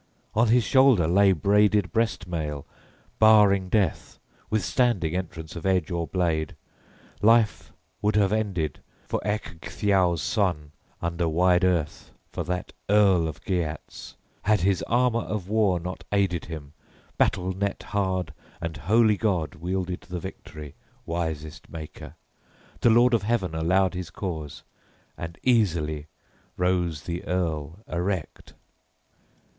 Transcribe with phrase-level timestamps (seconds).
[0.33, 2.65] On his shoulder lay braided breast mail,
[3.19, 4.17] barring death,
[4.49, 6.55] withstanding entrance of edge or blade.
[7.21, 10.71] Life would have ended for Ecgtheow's son,
[11.03, 16.45] under wide earth for that earl of Geats, had his armor of war not aided
[16.45, 16.73] him,
[17.19, 20.73] battle net hard, and holy God wielded the victory,
[21.05, 22.15] wisest Maker.
[22.79, 24.63] The Lord of Heaven allowed his cause;
[25.15, 26.07] and easily
[26.57, 28.55] rose the earl erect.